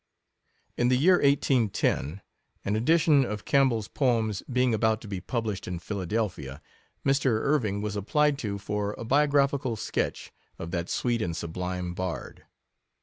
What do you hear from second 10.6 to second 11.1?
that